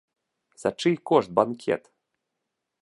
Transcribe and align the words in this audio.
За 0.61 0.69
чый 0.79 0.95
кошт 1.07 1.29
банкет? 1.37 1.83